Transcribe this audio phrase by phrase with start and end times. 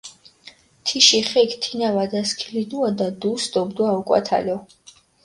[0.91, 4.57] თიში ხექ თინა ვადასქილიდუადა, დუს დობდვა ოკვათალო.